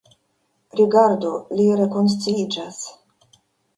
Rigardu: 0.79 1.33
li 1.59 1.67
rekonsciiĝas. 1.81 2.81